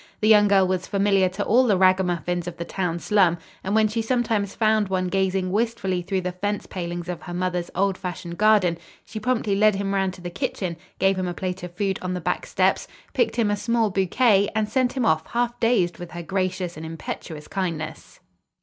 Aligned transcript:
The 0.19 0.27
young 0.27 0.47
girl 0.47 0.67
was 0.67 0.87
familiar 0.87 1.29
to 1.29 1.45
all 1.45 1.67
the 1.67 1.77
ragamuffins 1.77 2.47
of 2.47 2.57
the 2.57 2.65
town 2.65 2.97
slum, 2.97 3.37
and 3.63 3.75
when 3.75 3.87
she 3.87 4.01
sometimes 4.01 4.55
found 4.55 4.87
one 4.87 5.09
gazing 5.09 5.51
wistfully 5.51 6.01
through 6.01 6.21
the 6.21 6.31
fence 6.31 6.65
palings 6.65 7.07
of 7.07 7.21
her 7.21 7.35
mother's 7.35 7.69
old 7.75 7.99
fashioned 7.99 8.39
garden, 8.39 8.79
she 9.05 9.19
promptly 9.19 9.55
led 9.55 9.75
him 9.75 9.93
around 9.93 10.15
to 10.15 10.21
the 10.21 10.31
kitchen, 10.31 10.75
gave 10.97 11.19
him 11.19 11.27
a 11.27 11.35
plate 11.35 11.61
of 11.61 11.75
food 11.77 11.99
on 12.01 12.15
the 12.15 12.19
back 12.19 12.47
steps, 12.47 12.87
picked 13.13 13.35
him 13.35 13.51
a 13.51 13.55
small 13.55 13.91
bouquet 13.91 14.49
and 14.55 14.67
sent 14.67 14.93
him 14.93 15.05
off 15.05 15.23
half 15.27 15.59
dazed 15.59 15.99
with 15.99 16.09
her 16.13 16.23
gracious 16.23 16.75
and 16.75 16.83
impetuous 16.83 17.47
kindness. 17.47 18.21